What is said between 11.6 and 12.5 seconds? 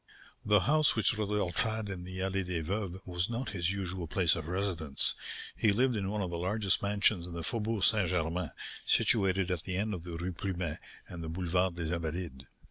des Invalides.